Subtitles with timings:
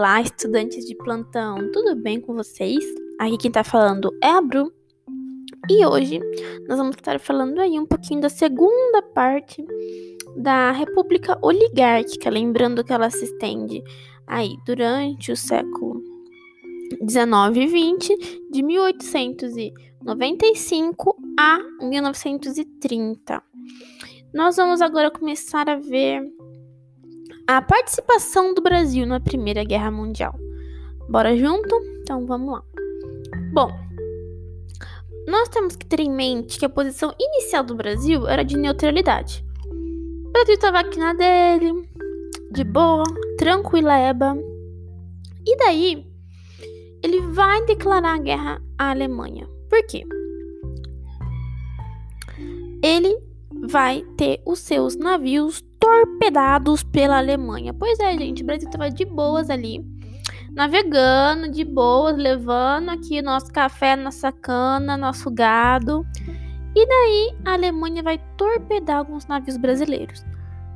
[0.00, 2.82] Olá, estudantes de plantão, tudo bem com vocês?
[3.18, 4.72] Aqui quem tá falando é a Bru.
[5.68, 6.18] E hoje
[6.66, 9.62] nós vamos estar falando aí um pouquinho da segunda parte
[10.38, 13.82] da República Oligárquica, lembrando que ela se estende
[14.26, 16.02] aí durante o século
[17.02, 18.16] 19 e 20,
[18.50, 23.42] de 1895 a 1930.
[24.32, 26.22] Nós vamos agora começar a ver
[27.46, 30.34] a participação do Brasil na Primeira Guerra Mundial.
[31.08, 31.74] Bora junto?
[32.02, 32.64] Então vamos lá.
[33.52, 33.70] Bom,
[35.26, 39.44] nós temos que ter em mente que a posição inicial do Brasil era de neutralidade.
[40.26, 41.88] O Brasil estava aqui na dele,
[42.52, 43.04] de boa,
[43.36, 44.36] tranquileba.
[45.46, 46.06] E daí,
[47.02, 49.48] ele vai declarar a guerra à Alemanha.
[49.68, 50.04] Por quê?
[52.82, 53.18] Ele
[53.68, 57.74] vai ter os seus navios torpedados pela Alemanha.
[57.74, 59.84] Pois é, gente, o Brasil estava de boas ali,
[60.52, 66.06] navegando de boas, levando aqui nosso café, nossa cana, nosso gado.
[66.76, 70.24] E daí a Alemanha vai torpedar alguns navios brasileiros.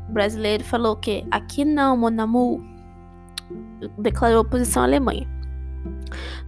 [0.09, 2.61] O brasileiro falou que aqui não, Monamu.
[3.99, 5.29] Declarou oposição à Alemanha.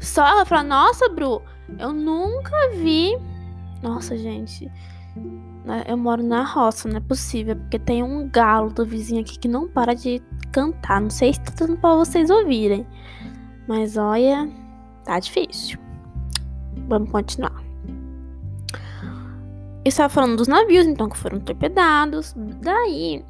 [0.00, 1.40] Só ela falou: Nossa, Bru,
[1.78, 3.16] eu nunca vi.
[3.80, 4.68] Nossa, gente.
[5.66, 5.82] Né?
[5.88, 9.48] Eu moro na roça, não é possível, porque tem um galo do vizinho aqui que
[9.48, 10.22] não para de
[10.52, 11.00] cantar.
[11.00, 12.86] Não sei se tá dando pra vocês ouvirem.
[13.66, 14.48] Mas olha,
[15.04, 15.78] tá difícil.
[16.88, 17.60] Vamos continuar.
[19.84, 22.32] Eu estava falando dos navios, então, que foram torpedados.
[22.62, 23.24] Daí,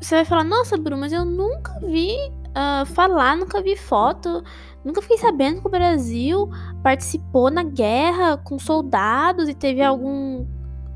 [0.00, 2.14] você vai falar: Nossa, Bruno, mas eu nunca vi
[2.48, 4.42] uh, falar, nunca vi foto,
[4.84, 6.50] nunca fiquei sabendo que o Brasil
[6.82, 10.46] participou na guerra com soldados e teve algum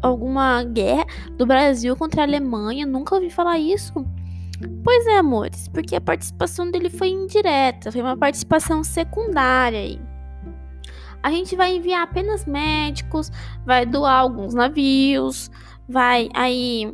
[0.03, 1.06] alguma guerra
[1.39, 2.84] do Brasil contra a Alemanha.
[2.84, 3.92] Nunca ouvi falar isso.
[4.84, 10.01] Pois é, amores, porque a participação dele foi indireta, foi uma participação secundária aí.
[11.23, 13.30] A gente vai enviar apenas médicos,
[13.64, 15.51] vai doar alguns navios,
[15.89, 16.92] vai aí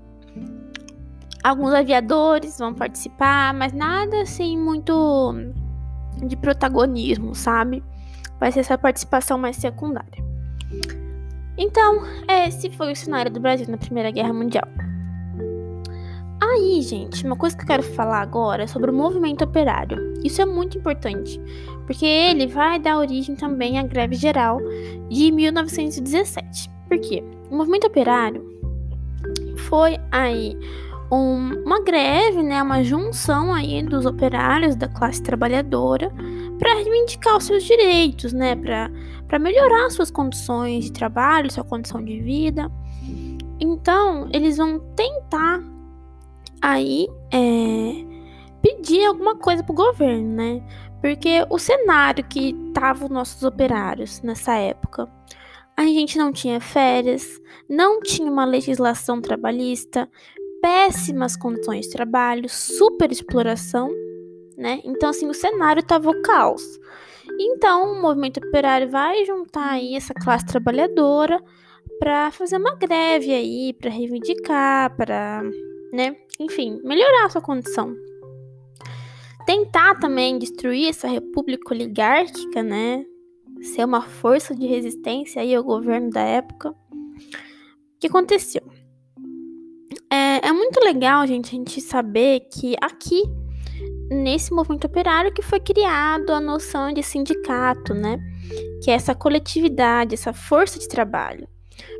[1.42, 5.34] alguns aviadores vão participar, mas nada assim muito
[6.26, 7.82] de protagonismo, sabe?
[8.38, 10.24] Vai ser essa participação mais secundária.
[11.58, 12.02] Então,
[12.46, 14.68] esse foi o cenário do Brasil na Primeira Guerra Mundial.
[16.40, 20.14] Aí, gente, uma coisa que eu quero falar agora é sobre o movimento operário.
[20.22, 21.40] Isso é muito importante,
[21.84, 24.58] porque ele vai dar origem também à greve geral
[25.10, 26.70] de 1917.
[26.88, 27.24] Por quê?
[27.50, 28.42] O movimento operário
[29.56, 30.56] foi aí
[31.10, 36.12] um, uma greve, né, uma junção aí dos operários da classe trabalhadora
[36.58, 38.90] para reivindicar os seus direitos, né, para
[39.36, 42.70] melhorar suas condições de trabalho, sua condição de vida.
[43.60, 45.60] Então, eles vão tentar
[46.62, 48.04] aí é,
[48.62, 50.62] pedir alguma coisa pro governo, né?
[51.00, 55.08] Porque o cenário que estavam os nossos operários nessa época,
[55.76, 60.08] a gente não tinha férias, não tinha uma legislação trabalhista,
[60.60, 63.88] péssimas condições de trabalho, super exploração,
[64.56, 64.80] né?
[64.84, 66.62] Então, assim, o cenário tava o caos.
[67.38, 71.42] Então, o movimento operário vai juntar aí essa classe trabalhadora
[71.98, 75.42] para fazer uma greve aí, para reivindicar, para,
[75.92, 77.94] né, enfim, melhorar a sua condição.
[79.46, 83.04] Tentar também destruir essa república oligárquica, né?
[83.62, 86.70] Ser uma força de resistência aí ao governo da época.
[86.70, 86.74] O
[87.98, 88.62] que aconteceu?
[90.10, 93.22] É, é muito legal, gente, a gente saber que aqui,
[94.10, 98.18] nesse movimento operário, que foi criado a noção de sindicato, né?
[98.82, 101.46] Que é essa coletividade, essa força de trabalho.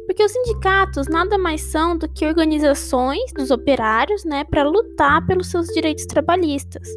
[0.07, 5.49] Porque os sindicatos nada mais são do que organizações dos operários, né, para lutar pelos
[5.49, 6.89] seus direitos trabalhistas.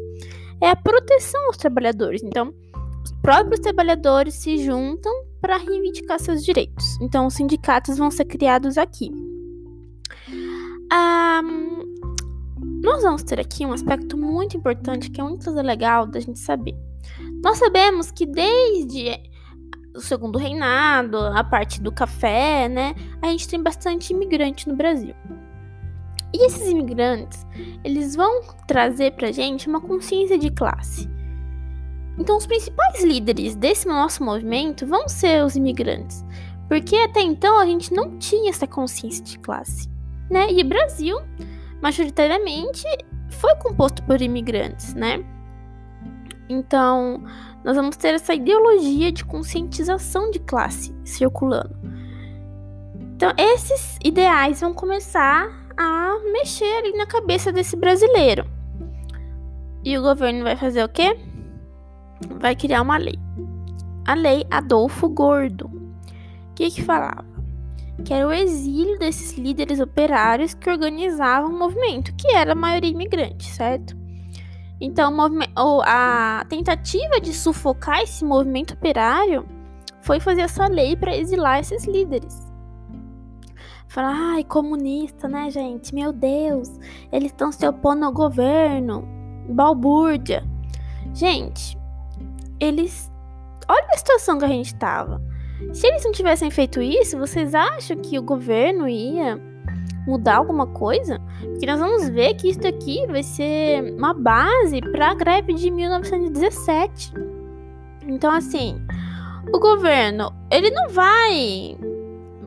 [0.60, 2.22] É a proteção aos trabalhadores.
[2.22, 2.54] Então,
[3.04, 6.98] os próprios trabalhadores se juntam para reivindicar seus direitos.
[7.00, 9.10] Então, os sindicatos vão ser criados aqui.
[10.92, 11.61] Um,
[12.82, 16.74] nós vamos ter aqui um aspecto muito importante que é muito legal da gente saber.
[17.42, 19.20] Nós sabemos que desde
[19.94, 25.14] o segundo reinado, a parte do café, né, a gente tem bastante imigrante no Brasil.
[26.34, 27.46] E esses imigrantes,
[27.84, 31.08] eles vão trazer pra gente uma consciência de classe.
[32.18, 36.24] Então, os principais líderes desse nosso movimento vão ser os imigrantes,
[36.68, 39.92] porque até então a gente não tinha essa consciência de classe
[40.32, 40.50] né?
[40.50, 41.18] E Brasil,
[41.82, 42.84] majoritariamente,
[43.28, 45.24] foi composto por imigrantes, né?
[46.48, 47.22] Então,
[47.64, 51.76] nós vamos ter essa ideologia de conscientização de classe circulando.
[53.16, 58.44] Então, esses ideais vão começar a mexer ali na cabeça desse brasileiro.
[59.84, 61.16] E o governo vai fazer o quê?
[62.40, 63.18] vai criar uma lei.
[64.06, 65.66] A lei Adolfo Gordo.
[65.66, 67.31] O que que falava?
[68.04, 72.90] Que era o exílio desses líderes operários que organizavam o movimento, que era a maioria
[72.90, 73.96] imigrante, certo?
[74.80, 75.16] Então,
[75.84, 79.46] a tentativa de sufocar esse movimento operário
[80.00, 82.50] foi fazer essa lei para exilar esses líderes.
[83.86, 85.94] Falar, ai, comunista, né, gente?
[85.94, 86.68] Meu Deus,
[87.12, 89.06] eles estão se opondo ao governo.
[89.48, 90.42] Balbúrdia.
[91.14, 91.78] Gente,
[92.58, 93.12] eles.
[93.68, 95.22] Olha a situação que a gente tava.
[95.72, 99.40] Se eles não tivessem feito isso, vocês acham que o governo ia
[100.06, 101.18] mudar alguma coisa?
[101.40, 105.70] Porque nós vamos ver que isso aqui vai ser uma base para a greve de
[105.70, 107.12] 1917.
[108.06, 108.84] Então, assim,
[109.52, 111.76] o governo, ele não vai.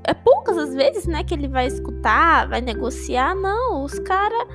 [0.03, 3.33] É poucas as vezes, né, que ele vai escutar, vai negociar.
[3.33, 4.47] Não, os caras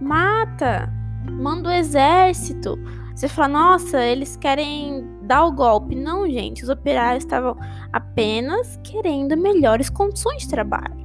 [0.00, 0.90] mata,
[1.30, 2.78] manda o exército.
[3.14, 5.94] Você fala, nossa, eles querem dar o golpe.
[5.94, 7.56] Não, gente, os operários estavam
[7.92, 11.04] apenas querendo melhores condições de trabalho.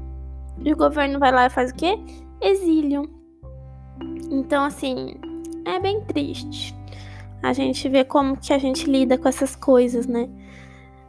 [0.63, 1.98] E o governo vai lá e faz o quê?
[2.42, 3.10] Exílio.
[4.30, 5.16] Então, assim,
[5.66, 6.75] é bem triste.
[7.42, 10.30] A gente vê como que a gente lida com essas coisas, né?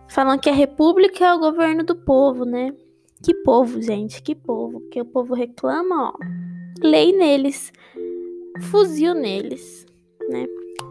[0.08, 2.72] Falando que a república é o governo do povo, né?
[3.22, 4.80] Que povo, gente, que povo.
[4.80, 6.12] Porque o povo reclama, ó.
[6.82, 7.72] Lei neles.
[8.70, 9.86] Fuzil neles,
[10.28, 10.46] né?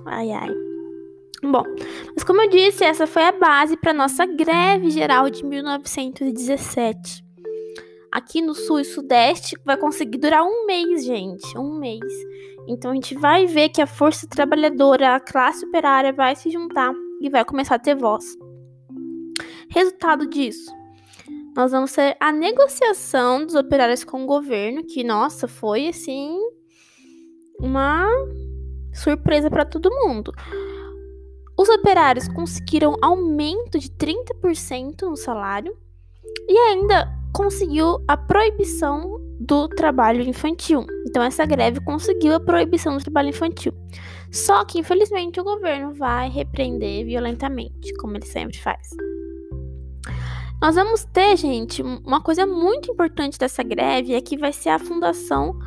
[0.05, 0.68] Ai, ai.
[1.43, 1.63] Bom,
[2.13, 7.29] mas como eu disse, essa foi a base para nossa greve geral de 1917
[8.11, 11.57] aqui no sul e sudeste vai conseguir durar um mês, gente.
[11.57, 12.11] Um mês.
[12.67, 16.93] Então a gente vai ver que a força trabalhadora, a classe operária vai se juntar
[17.21, 18.25] e vai começar a ter voz.
[19.69, 20.71] Resultado disso,
[21.55, 26.37] nós vamos ter a negociação dos operários com o governo, que nossa, foi assim
[27.59, 28.07] uma
[28.93, 30.33] surpresa para todo mundo.
[31.59, 35.75] Os operários conseguiram aumento de 30% no salário
[36.47, 40.85] e ainda conseguiu a proibição do trabalho infantil.
[41.05, 43.73] Então, essa greve conseguiu a proibição do trabalho infantil.
[44.31, 48.91] Só que, infelizmente, o governo vai repreender violentamente, como ele sempre faz.
[50.61, 54.79] Nós vamos ter, gente, uma coisa muito importante dessa greve é que vai ser a
[54.79, 55.59] fundação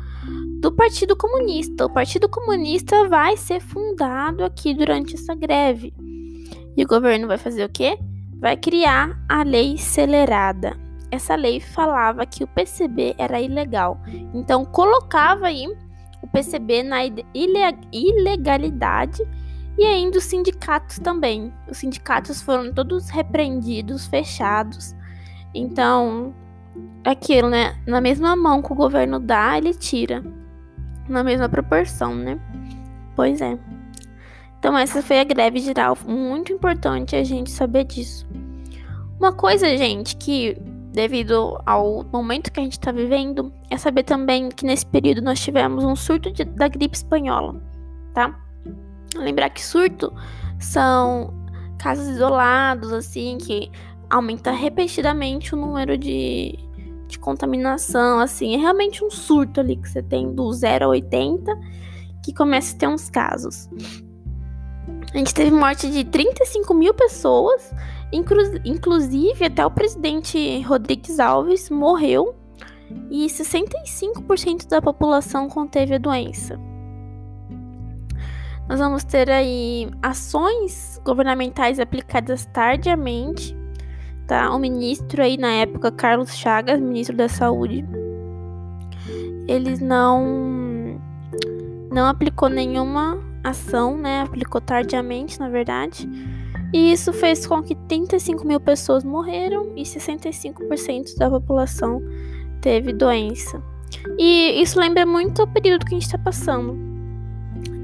[0.63, 1.85] do Partido Comunista.
[1.85, 5.93] O Partido Comunista vai ser fundado aqui durante essa greve.
[6.75, 7.99] E o governo vai fazer o quê?
[8.39, 10.81] Vai criar a lei acelerada
[11.13, 14.01] essa lei falava que o PCB era ilegal.
[14.33, 15.67] Então colocava aí
[16.23, 17.01] o PCB na
[17.93, 19.21] ilegalidade
[19.77, 21.53] e ainda os sindicatos também.
[21.69, 24.95] Os sindicatos foram todos repreendidos, fechados.
[25.53, 26.33] Então,
[27.03, 27.77] é aquilo, né?
[27.85, 30.23] Na mesma mão que o governo dá, ele tira.
[31.07, 32.39] Na mesma proporção, né?
[33.15, 33.57] Pois é.
[34.59, 35.97] Então, essa foi a greve geral.
[36.07, 38.25] Muito importante a gente saber disso.
[39.19, 40.57] Uma coisa, gente, que
[40.93, 45.39] devido ao momento que a gente está vivendo, é saber também que nesse período nós
[45.39, 47.59] tivemos um surto de, da gripe espanhola,
[48.13, 48.39] tá?
[49.15, 50.13] Lembrar que surto
[50.59, 51.33] são
[51.79, 53.71] casos isolados, assim, que
[54.07, 56.59] aumenta repetidamente o número de,
[57.13, 61.51] de contaminação, assim, é realmente um surto ali que você tem do 0 a 80,
[62.23, 63.69] que começa a ter uns casos.
[65.13, 67.71] A gente teve morte de 35 mil pessoas
[68.63, 72.35] inclusive, até o presidente Rodrigues Alves morreu
[73.09, 76.59] e 65% da população conteve a doença.
[78.69, 83.57] Nós vamos ter aí ações governamentais aplicadas tardiamente,
[84.27, 84.53] tá?
[84.53, 87.85] O ministro aí na época, Carlos Chagas, ministro da Saúde,
[89.47, 90.99] eles não
[91.91, 94.21] não aplicou nenhuma ação, né?
[94.21, 96.09] Aplicou tardiamente, na verdade.
[96.73, 102.01] E isso fez com que 35 mil pessoas morreram e 65% da população
[102.61, 103.61] teve doença.
[104.17, 106.75] E isso lembra muito o período que a gente está passando.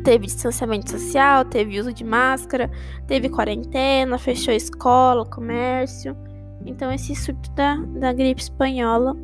[0.04, 2.72] Teve distanciamento social, teve uso de máscara,
[3.06, 6.18] teve quarentena, fechou escola, comércio.
[6.66, 9.16] Então, esse surto da, da gripe espanhola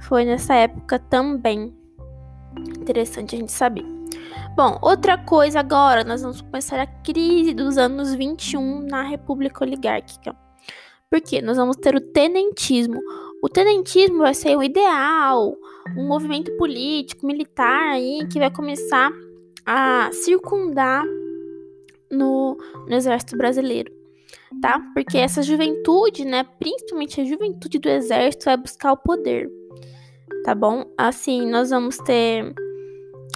[0.00, 1.74] foi nessa época também.
[2.78, 3.84] Interessante a gente saber.
[4.56, 10.36] Bom, outra coisa agora, nós vamos começar a crise dos anos 21 na República Oligárquica.
[11.08, 11.40] Por quê?
[11.40, 13.00] Nós vamos ter o tenentismo.
[13.42, 15.56] O tenentismo vai ser o ideal,
[15.96, 19.10] um movimento político, militar aí que vai começar
[19.64, 21.04] a circundar
[22.10, 22.56] no,
[22.86, 23.92] no exército brasileiro,
[24.60, 24.80] tá?
[24.94, 29.50] Porque essa juventude, né, principalmente a juventude do exército vai buscar o poder,
[30.44, 30.84] tá bom?
[30.96, 32.52] Assim, nós vamos ter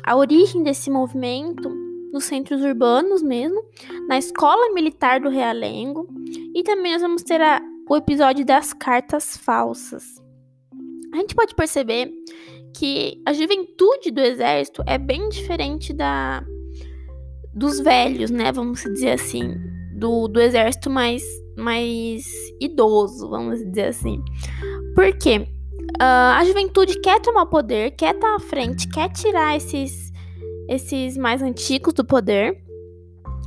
[0.05, 1.69] a origem desse movimento
[2.13, 3.65] nos centros urbanos mesmo,
[4.09, 6.09] na escola militar do Realengo,
[6.55, 10.23] e também nós vamos ter a, o episódio das cartas falsas.
[11.13, 12.13] A gente pode perceber
[12.77, 16.45] que a juventude do exército é bem diferente da
[17.55, 18.51] dos velhos, né?
[18.51, 19.55] Vamos dizer assim,
[19.95, 21.23] do, do exército mais
[21.57, 22.25] mais
[22.61, 24.23] idoso, vamos dizer assim.
[24.95, 25.47] Por quê?
[26.01, 30.13] Uh, a juventude quer tomar o poder, quer estar à frente, quer tirar esses,
[30.69, 32.61] esses mais antigos do poder.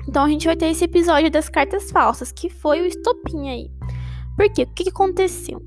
[0.07, 3.69] Então a gente vai ter esse episódio das cartas falsas, que foi o estopim aí.
[4.37, 4.63] Por quê?
[4.63, 5.61] O que aconteceu?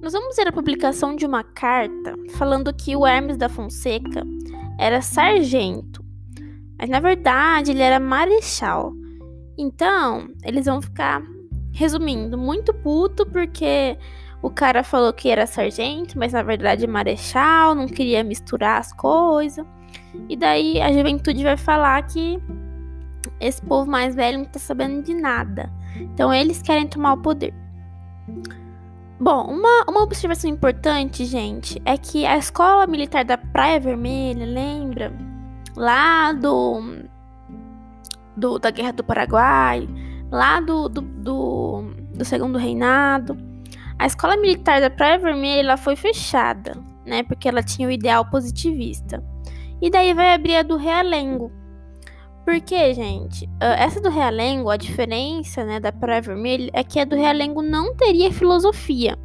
[0.00, 4.22] Nós vamos ver a publicação de uma carta falando que o Hermes da Fonseca
[4.78, 6.04] era sargento,
[6.78, 8.92] mas na verdade ele era marechal.
[9.56, 11.22] Então, eles vão ficar
[11.72, 13.98] resumindo, muito puto porque
[14.40, 18.92] o cara falou que era sargento, mas na verdade é marechal, não queria misturar as
[18.92, 19.64] coisas.
[20.28, 22.38] E daí a juventude vai falar que
[23.40, 25.72] esse povo mais velho não tá sabendo de nada.
[25.96, 27.54] Então eles querem tomar o poder.
[29.18, 35.12] Bom, uma, uma observação importante, gente, é que a escola militar da Praia Vermelha, lembra?
[35.76, 36.82] Lá do,
[38.36, 39.88] do da Guerra do Paraguai,
[40.30, 43.36] lá do, do, do, do Segundo Reinado
[43.98, 46.76] a escola militar da Praia Vermelha ela foi fechada,
[47.06, 47.22] né?
[47.22, 49.22] Porque ela tinha o ideal positivista.
[49.80, 51.52] E daí vai abrir a do Realengo.
[52.44, 57.16] Porque, gente, essa do Realengo, a diferença, né, da Praia Vermelha é que a do
[57.16, 59.16] Realengo não teria filosofia.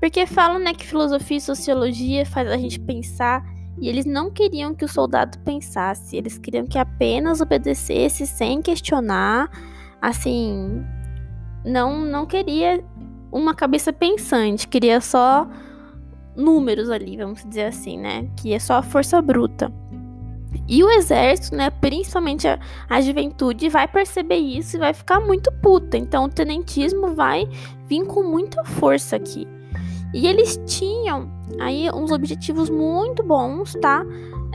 [0.00, 3.42] Porque falam, né, que filosofia e sociologia faz a gente pensar
[3.78, 9.50] e eles não queriam que o soldado pensasse, eles queriam que apenas obedecesse sem questionar,
[10.00, 10.84] assim,
[11.64, 12.82] não não queria
[13.32, 15.48] uma cabeça pensante, queria só
[16.36, 18.28] números ali, vamos dizer assim, né?
[18.36, 19.72] Que é só a força bruta.
[20.68, 22.58] E o exército, né, principalmente a,
[22.88, 25.96] a, juventude, vai perceber isso e vai ficar muito puta.
[25.96, 27.48] Então o tenentismo vai
[27.86, 29.46] vir com muita força aqui.
[30.12, 34.04] E eles tinham aí uns objetivos muito bons, tá?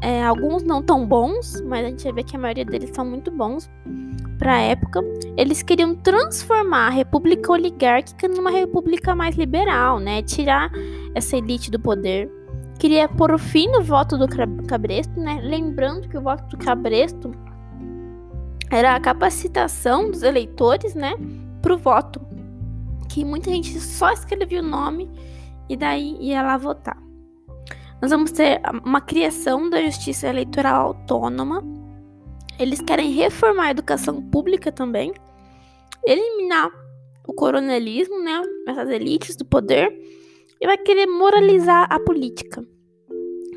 [0.01, 3.31] É, alguns não tão bons, mas a gente ver que a maioria deles são muito
[3.31, 3.69] bons
[4.37, 5.01] para a época,
[5.37, 10.21] eles queriam transformar a república oligárquica numa república mais liberal, né?
[10.21, 10.71] Tirar
[11.13, 12.29] essa elite do poder.
[12.77, 14.27] Queria pôr o fim no voto do
[14.67, 15.39] Cabresto, né?
[15.41, 17.31] Lembrando que o voto do Cabresto
[18.69, 21.13] era a capacitação dos eleitores, né,
[21.61, 22.19] pro voto.
[23.07, 25.09] Que muita gente só escrevia o nome
[25.69, 27.01] e daí ia lá votar.
[28.01, 31.63] Nós vamos ter uma criação da justiça eleitoral autônoma,
[32.59, 35.13] eles querem reformar a educação pública também,
[36.05, 36.69] eliminar
[37.27, 39.89] o coronelismo, né, essas elites do poder,
[40.61, 42.65] e vai querer moralizar a política.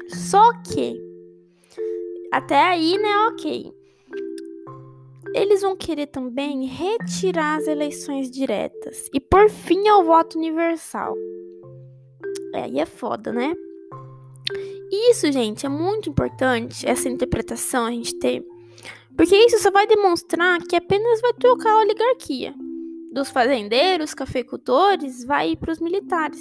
[0.09, 1.01] Só que
[2.33, 3.73] até aí, né, ok.
[5.35, 11.15] Eles vão querer também retirar as eleições diretas e por fim ao voto universal.
[12.55, 13.55] É, aí é foda, né?
[15.11, 18.45] Isso, gente, é muito importante essa interpretação a gente ter
[19.19, 22.55] porque isso só vai demonstrar que apenas vai trocar a oligarquia.
[23.13, 26.41] Dos fazendeiros, cafeicultores, vai para os militares.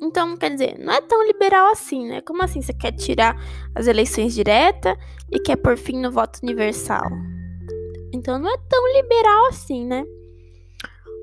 [0.00, 2.22] Então, quer dizer, não é tão liberal assim, né?
[2.22, 3.36] Como assim você quer tirar
[3.74, 4.96] as eleições diretas
[5.30, 7.04] e quer por fim no voto universal?
[8.14, 10.06] Então não é tão liberal assim, né?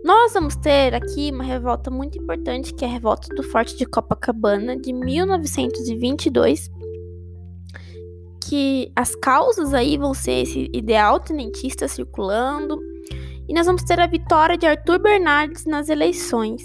[0.04, 3.86] Nós vamos ter aqui uma revolta muito importante, que é a revolta do Forte de
[3.86, 6.70] Copacabana de 1922,
[8.42, 12.80] que as causas aí vão ser esse ideal tenentista circulando.
[13.48, 16.62] E nós vamos ter a vitória de Arthur Bernardes nas eleições.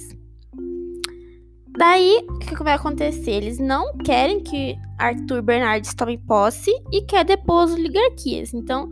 [1.76, 3.32] Daí, o que vai acontecer?
[3.32, 8.54] Eles não querem que Arthur Bernardes tome posse e quer depor as oligarquias.
[8.54, 8.88] Então,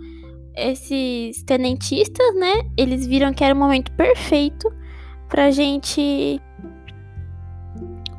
[0.56, 4.72] esses tenentistas, né, eles viram que era o momento perfeito
[5.28, 6.40] pra gente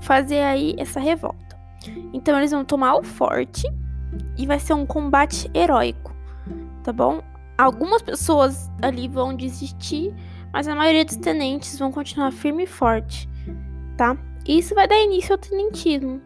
[0.01, 1.59] fazer aí essa revolta.
[2.13, 3.63] Então, eles vão tomar o forte
[4.37, 6.15] e vai ser um combate heróico,
[6.83, 7.21] tá bom?
[7.57, 10.13] Algumas pessoas ali vão desistir,
[10.51, 13.29] mas a maioria dos tenentes vão continuar firme e forte,
[13.97, 14.17] tá?
[14.47, 16.21] E isso vai dar início ao tenentismo,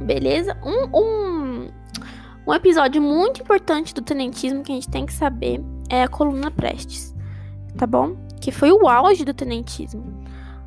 [0.00, 0.56] beleza?
[0.64, 1.39] Um, um,
[2.50, 6.50] um episódio muito importante do tenentismo que a gente tem que saber é a coluna
[6.50, 7.14] Prestes,
[7.78, 8.16] tá bom?
[8.40, 10.02] Que foi o auge do tenentismo.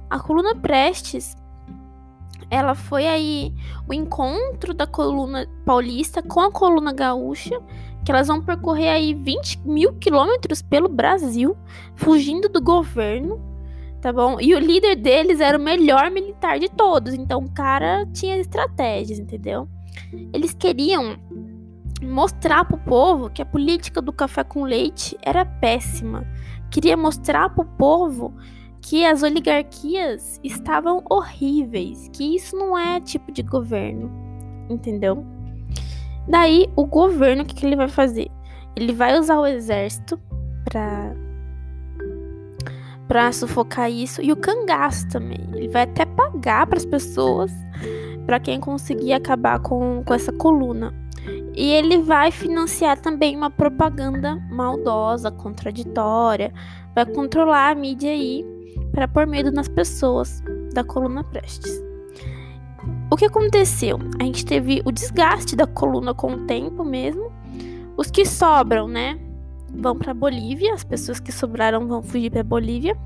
[0.10, 1.36] A coluna Prestes
[2.50, 3.54] ela foi aí
[3.86, 7.60] o encontro da coluna paulista com a coluna gaúcha,
[8.06, 11.58] que elas vão percorrer aí 20 mil quilômetros pelo Brasil,
[11.96, 13.42] fugindo do governo,
[14.00, 14.40] tá bom?
[14.40, 19.20] E o líder deles era o melhor militar de todos, então o cara tinha estratégias,
[19.20, 19.68] entendeu?
[20.32, 21.18] Eles queriam
[22.04, 26.26] mostrar para o povo que a política do café com leite era péssima.
[26.70, 28.34] Queria mostrar para o povo
[28.82, 34.12] que as oligarquias estavam horríveis, que isso não é tipo de governo,
[34.70, 35.26] entendeu?
[36.28, 38.30] Daí o governo o que, que ele vai fazer?
[38.76, 40.20] Ele vai usar o exército
[40.66, 41.16] para
[43.08, 45.40] para sufocar isso e o cangaço também.
[45.54, 47.52] Ele vai até pagar para as pessoas
[48.26, 50.94] para quem conseguir acabar com, com essa coluna.
[51.56, 56.52] E ele vai financiar também uma propaganda maldosa, contraditória,
[56.96, 58.44] vai controlar a mídia aí
[58.92, 60.42] para pôr medo nas pessoas
[60.74, 61.82] da coluna Prestes.
[63.12, 64.00] O que aconteceu?
[64.20, 67.32] A gente teve o desgaste da coluna com o tempo mesmo.
[67.96, 69.20] Os que sobram, né,
[69.72, 72.98] vão para Bolívia, as pessoas que sobraram vão fugir para Bolívia.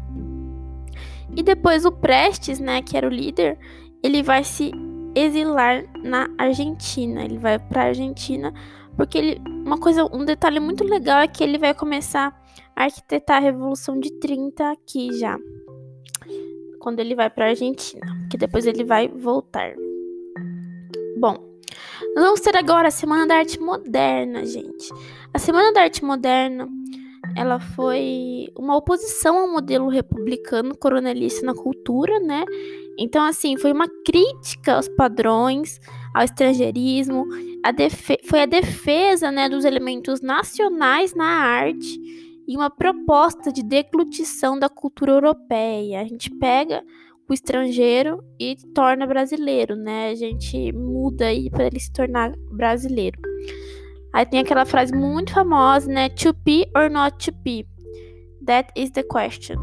[1.36, 3.58] E depois o Prestes, né, que era o líder,
[4.02, 4.72] ele vai se
[5.18, 7.24] exilar na Argentina.
[7.24, 8.54] Ele vai para Argentina
[8.98, 12.36] porque ele, uma coisa, um detalhe muito legal é que ele vai começar
[12.76, 15.38] a arquitetar a Revolução de 30 aqui já.
[16.80, 19.76] Quando ele vai para Argentina, que depois ele vai voltar.
[21.20, 21.48] Bom,
[22.16, 24.92] nós vamos ter agora a Semana da Arte Moderna, gente.
[25.32, 26.68] A Semana da Arte Moderna,
[27.36, 32.44] ela foi uma oposição ao modelo republicano coronelista na cultura, né?
[32.98, 35.80] Então, assim, foi uma crítica aos padrões,
[36.14, 37.26] ao estrangeirismo,
[37.64, 37.72] a
[38.28, 42.00] foi a defesa né, dos elementos nacionais na arte
[42.48, 46.02] e uma proposta de deglutição da cultura europeia.
[46.02, 46.84] A gente pega
[47.30, 50.10] o estrangeiro e torna brasileiro, né?
[50.10, 53.20] A gente muda aí para ele se tornar brasileiro.
[54.14, 56.10] Aí tem aquela frase muito famosa, né?
[56.10, 57.68] To be or not to be?
[58.46, 59.60] That is the question.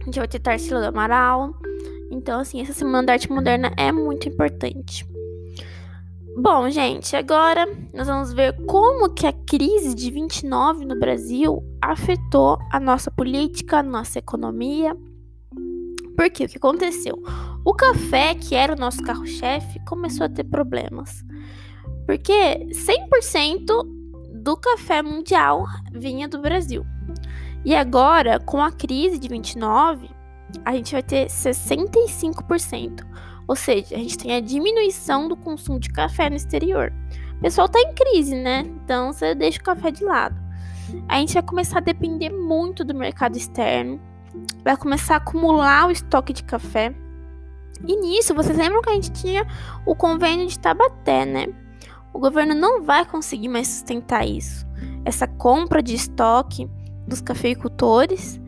[0.00, 1.54] A gente vai ter Tarsila do Amaral,
[2.10, 5.06] então, assim, essa Semana da Arte Moderna é muito importante.
[6.40, 12.58] Bom, gente, agora nós vamos ver como que a crise de 29 no Brasil afetou
[12.70, 14.96] a nossa política, a nossa economia.
[16.16, 17.20] Porque o que aconteceu?
[17.64, 21.24] O café, que era o nosso carro-chefe, começou a ter problemas.
[22.06, 23.66] Porque 100%
[24.42, 26.84] do café mundial vinha do Brasil.
[27.64, 30.08] E agora, com a crise de 29,
[30.64, 33.06] a gente vai ter 65%.
[33.46, 36.92] Ou seja, a gente tem a diminuição do consumo de café no exterior.
[37.38, 38.64] O pessoal está em crise, né?
[38.84, 40.36] Então você deixa o café de lado.
[41.08, 44.00] A gente vai começar a depender muito do mercado externo.
[44.64, 46.94] Vai começar a acumular o estoque de café.
[47.86, 49.46] E nisso, vocês lembram que a gente tinha
[49.86, 51.46] o convênio de Tabaté, né?
[52.12, 54.66] O governo não vai conseguir mais sustentar isso.
[55.04, 56.68] Essa compra de estoque
[57.06, 58.40] dos cafeicultores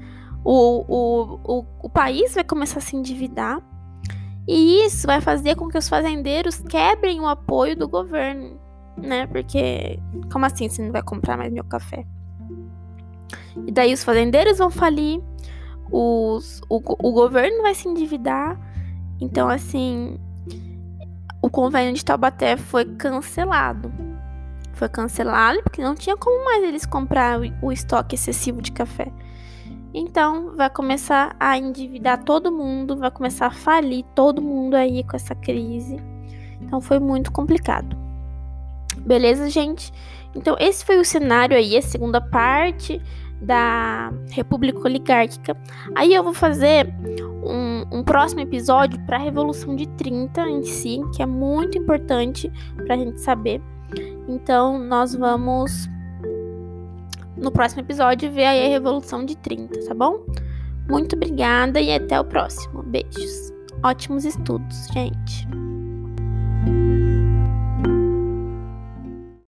[0.45, 3.63] o, o, o, o país vai começar a se endividar.
[4.49, 8.59] E isso vai fazer com que os fazendeiros quebrem o apoio do governo,
[8.97, 9.27] né?
[9.27, 9.99] Porque,
[10.33, 12.05] como assim você não vai comprar mais meu café?
[13.67, 15.21] E daí os fazendeiros vão falir,
[15.91, 18.59] os, o, o governo vai se endividar.
[19.21, 20.19] Então, assim,
[21.43, 23.93] o convênio de Taubaté foi cancelado.
[24.73, 29.13] Foi cancelado porque não tinha como mais eles comprar o, o estoque excessivo de café.
[29.93, 35.17] Então, vai começar a endividar todo mundo, vai começar a falir todo mundo aí com
[35.17, 35.97] essa crise.
[36.61, 37.97] Então, foi muito complicado.
[38.99, 39.93] Beleza, gente?
[40.35, 43.01] Então, esse foi o cenário aí, a segunda parte
[43.41, 45.57] da República Oligárquica.
[45.95, 46.93] Aí eu vou fazer
[47.43, 52.53] um, um próximo episódio para a Revolução de 30 em si, que é muito importante
[52.77, 53.61] para a gente saber.
[54.29, 55.89] Então, nós vamos
[57.41, 60.25] no próximo episódio ver aí a Revolução de 30, tá bom?
[60.89, 62.83] Muito obrigada e até o próximo.
[62.83, 63.53] Beijos.
[63.83, 65.70] Ótimos estudos, gente.